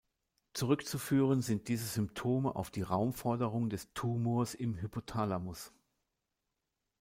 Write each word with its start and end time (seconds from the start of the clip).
Zurückzuführen 0.53 1.43
sind 1.43 1.67
diese 1.67 1.85
Symptome 1.85 2.55
auf 2.55 2.71
die 2.71 2.81
Raumforderung 2.81 3.69
des 3.69 3.93
Tumors 3.93 4.55
im 4.55 4.81
Hypothalamus. 4.81 5.71